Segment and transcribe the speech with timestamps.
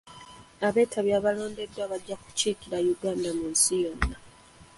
[0.67, 4.17] Abeetabi abalondeddwa bajja kukiikirira Uganda mu nsi yonna.